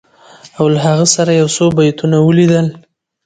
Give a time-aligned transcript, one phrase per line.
[0.59, 2.67] او له هغه سره یو څو بیتونه ولیدل